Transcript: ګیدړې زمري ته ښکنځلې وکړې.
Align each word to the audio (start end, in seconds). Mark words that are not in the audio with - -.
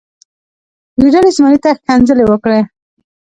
ګیدړې 0.99 1.31
زمري 1.37 1.57
ته 1.63 1.69
ښکنځلې 1.77 2.25
وکړې. 2.27 2.61